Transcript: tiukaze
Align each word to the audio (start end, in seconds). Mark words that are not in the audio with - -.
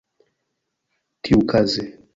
tiukaze 1.21 1.81